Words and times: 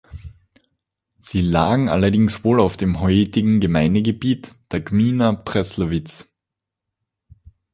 Sie 1.19 1.41
lagen 1.41 1.87
allerdings 1.87 2.43
wohl 2.43 2.59
auf 2.59 2.75
dem 2.75 3.01
heutigen 3.01 3.59
Gemeindegebiet 3.59 4.55
der 4.71 4.81
Gmina 4.81 5.31
Przelewice. 5.35 6.33